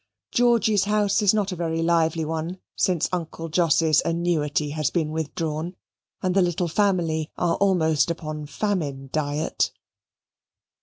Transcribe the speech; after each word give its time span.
Georgy's 0.31 0.85
house 0.85 1.21
is 1.21 1.31
not 1.31 1.51
a 1.51 1.55
very 1.55 1.83
lively 1.83 2.25
one 2.25 2.57
since 2.75 3.07
Uncle 3.11 3.49
Jos's 3.49 4.01
annuity 4.03 4.71
has 4.71 4.89
been 4.89 5.11
withdrawn 5.11 5.75
and 6.23 6.33
the 6.35 6.41
little 6.41 6.67
family 6.67 7.29
are 7.37 7.53
almost 7.57 8.09
upon 8.09 8.47
famine 8.47 9.11
diet. 9.13 9.71